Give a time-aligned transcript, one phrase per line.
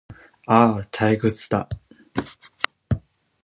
[0.47, 1.69] ああ、退屈だ